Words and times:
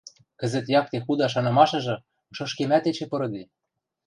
Кӹзӹт 0.39 0.65
якте 0.79 0.97
худа 1.05 1.27
шанымашыжы 1.33 1.95
ышышкемӓт 2.31 2.83
эче 2.89 3.05
пырыде. 3.11 3.43